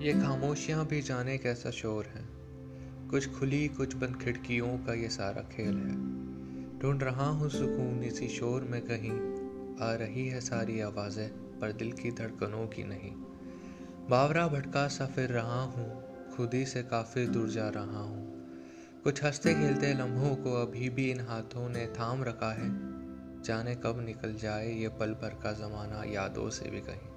ये 0.00 0.12
खामोशियाँ 0.12 0.86
भी 0.86 1.02
जाने 1.02 1.38
कैसा 1.38 1.70
शोर 1.70 2.04
है। 2.04 2.24
कुछ 3.08 3.38
खुली, 3.38 3.68
कुछ 3.68 3.96
बंद 3.96 4.16
खिड़कियों 4.16 4.78
का 4.78 4.94
ये 4.94 5.08
सारा 5.08 5.42
खेल 5.42 5.74
है। 5.74 5.94
ढूंढ 6.78 7.02
रहा 7.02 7.26
हूँ 7.26 7.50
सुकून 7.50 8.02
इसी 8.04 8.28
शोर 8.28 8.62
में 8.62 8.82
कहीं। 8.82 9.10
आ 9.88 9.94
रही 9.94 10.28
है 10.28 10.40
सारी 10.40 10.80
आवाज़ें, 10.80 11.58
पर 11.58 11.72
दिल 11.72 11.92
की 11.92 12.10
धड़कनों 12.10 12.66
की 12.66 12.84
नहीं। 12.84 13.12
बावरा 14.08 14.48
भटका 14.48 14.88
सा 14.88 15.06
फिर 15.06 15.30
रहा 15.30 15.62
हूँ, 15.62 16.02
खुद 16.36 16.54
ही 16.54 16.66
से 16.66 16.82
काफ़ी 16.82 17.26
दूर 17.26 17.48
जा 17.48 17.68
रहा 17.68 18.00
हूँ। 18.00 18.44
कुछ 19.04 19.24
हँसते 19.24 19.54
खेलते 19.54 19.94
लम्हों 19.94 20.36
को 20.36 20.52
अभी 20.52 20.90
भी 20.90 21.10
इन 21.10 21.20
हाथों 21.20 21.68
ने 21.68 21.86
थाम 21.86 22.24
रखा 22.24 22.52
है। 22.52 22.70
जाने 23.42 23.74
कब 23.74 24.00
निकल 24.04 24.34
जाए 24.34 24.72
ये 24.72 24.88
पल 24.88 25.10
भर 25.10 25.40
का 25.42 25.52
ज़माना 25.52 26.04
यादों 26.04 26.50
से 26.50 26.70
भी 26.70 26.80
कहीं। 26.80 27.09